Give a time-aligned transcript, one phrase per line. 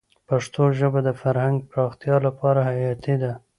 [0.27, 3.31] پښتو ژبه د فرهنګ پراختیا لپاره حیاتي ده.